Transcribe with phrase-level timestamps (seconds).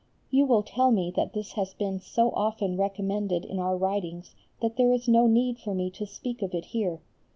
[0.31, 4.75] You will tell me that this has been so often recommended in our writings that
[4.75, 7.03] there is no need for me to speak of it here.